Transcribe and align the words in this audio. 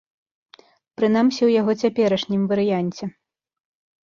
Прынамсі 0.99 1.39
ў 1.45 1.49
яго 1.61 1.71
цяперашнім 1.83 2.43
варыянце. 2.55 3.03